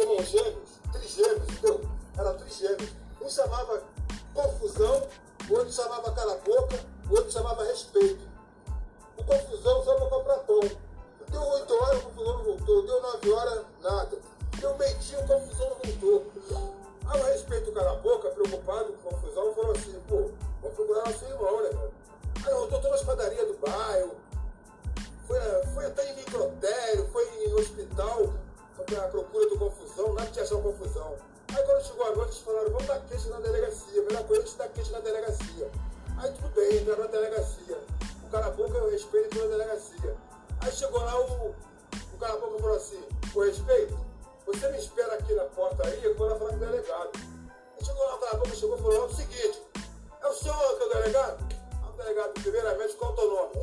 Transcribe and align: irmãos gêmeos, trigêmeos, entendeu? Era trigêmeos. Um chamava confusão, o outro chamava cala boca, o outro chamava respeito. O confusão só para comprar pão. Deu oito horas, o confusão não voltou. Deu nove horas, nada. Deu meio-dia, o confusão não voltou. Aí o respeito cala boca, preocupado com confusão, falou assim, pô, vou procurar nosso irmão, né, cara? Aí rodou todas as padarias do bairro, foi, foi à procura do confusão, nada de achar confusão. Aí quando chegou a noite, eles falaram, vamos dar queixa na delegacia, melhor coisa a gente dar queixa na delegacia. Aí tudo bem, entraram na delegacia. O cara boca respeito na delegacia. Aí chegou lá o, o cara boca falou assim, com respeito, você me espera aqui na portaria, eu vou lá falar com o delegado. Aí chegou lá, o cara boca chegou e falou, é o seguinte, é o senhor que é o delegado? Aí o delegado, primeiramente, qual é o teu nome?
irmãos 0.00 0.28
gêmeos, 0.28 0.70
trigêmeos, 0.92 1.48
entendeu? 1.48 1.80
Era 2.16 2.34
trigêmeos. 2.34 2.90
Um 3.20 3.28
chamava 3.28 3.82
confusão, 4.32 5.08
o 5.48 5.54
outro 5.54 5.72
chamava 5.72 6.12
cala 6.12 6.36
boca, 6.36 6.78
o 7.08 7.14
outro 7.14 7.30
chamava 7.30 7.64
respeito. 7.64 8.28
O 9.16 9.24
confusão 9.24 9.84
só 9.84 9.94
para 9.96 10.06
comprar 10.06 10.38
pão. 10.38 10.60
Deu 11.28 11.42
oito 11.42 11.74
horas, 11.74 11.98
o 11.98 12.02
confusão 12.06 12.38
não 12.38 12.44
voltou. 12.44 12.86
Deu 12.86 13.02
nove 13.02 13.32
horas, 13.32 13.64
nada. 13.82 14.18
Deu 14.58 14.76
meio-dia, 14.76 15.20
o 15.20 15.26
confusão 15.26 15.68
não 15.68 15.76
voltou. 15.76 16.76
Aí 17.06 17.20
o 17.20 17.24
respeito 17.24 17.72
cala 17.72 17.96
boca, 17.96 18.30
preocupado 18.30 18.92
com 18.92 19.10
confusão, 19.10 19.54
falou 19.54 19.72
assim, 19.72 20.00
pô, 20.08 20.30
vou 20.62 20.70
procurar 20.70 21.06
nosso 21.06 21.24
irmão, 21.24 21.62
né, 21.62 21.70
cara? 21.70 21.90
Aí 22.46 22.54
rodou 22.54 22.80
todas 22.80 23.00
as 23.00 23.06
padarias 23.06 23.46
do 23.48 23.58
bairro, 23.58 24.16
foi, 25.26 25.38
foi 25.74 25.79
à 28.96 29.08
procura 29.08 29.48
do 29.48 29.58
confusão, 29.58 30.12
nada 30.14 30.30
de 30.30 30.40
achar 30.40 30.56
confusão. 30.56 31.16
Aí 31.54 31.62
quando 31.64 31.84
chegou 31.84 32.06
a 32.06 32.16
noite, 32.16 32.30
eles 32.30 32.38
falaram, 32.38 32.70
vamos 32.70 32.86
dar 32.86 33.00
queixa 33.00 33.28
na 33.28 33.40
delegacia, 33.40 34.02
melhor 34.02 34.24
coisa 34.24 34.42
a 34.42 34.46
gente 34.46 34.56
dar 34.56 34.68
queixa 34.68 34.92
na 34.92 35.00
delegacia. 35.00 35.70
Aí 36.18 36.32
tudo 36.32 36.48
bem, 36.54 36.76
entraram 36.76 37.04
na 37.04 37.10
delegacia. 37.10 37.78
O 38.24 38.30
cara 38.30 38.50
boca 38.50 38.90
respeito 38.90 39.38
na 39.38 39.46
delegacia. 39.46 40.16
Aí 40.60 40.72
chegou 40.72 41.00
lá 41.00 41.20
o, 41.20 41.54
o 42.14 42.18
cara 42.18 42.36
boca 42.36 42.58
falou 42.58 42.76
assim, 42.76 43.02
com 43.32 43.40
respeito, 43.40 43.98
você 44.46 44.68
me 44.68 44.78
espera 44.78 45.14
aqui 45.14 45.34
na 45.34 45.44
portaria, 45.44 46.04
eu 46.04 46.16
vou 46.16 46.28
lá 46.28 46.36
falar 46.36 46.50
com 46.50 46.56
o 46.56 46.60
delegado. 46.60 47.10
Aí 47.16 47.84
chegou 47.84 48.04
lá, 48.04 48.14
o 48.16 48.18
cara 48.18 48.36
boca 48.36 48.54
chegou 48.54 48.76
e 48.76 48.82
falou, 48.82 48.94
é 48.94 49.06
o 49.06 49.14
seguinte, 49.14 49.62
é 50.20 50.26
o 50.26 50.32
senhor 50.32 50.76
que 50.76 50.82
é 50.82 50.86
o 50.86 50.88
delegado? 50.90 51.54
Aí 51.82 51.88
o 51.88 51.96
delegado, 51.96 52.32
primeiramente, 52.34 52.94
qual 52.94 53.10
é 53.10 53.14
o 53.14 53.16
teu 53.16 53.30
nome? 53.30 53.59